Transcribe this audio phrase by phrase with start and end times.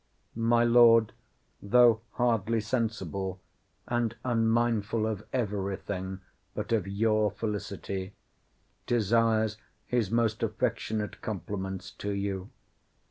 [0.35, 1.13] My Lord,
[1.61, 3.39] though hardly sensible,
[3.87, 6.21] and unmindful of every thing
[6.55, 8.13] but of your felicity,
[8.87, 12.49] desires his most affectionate compliments to you.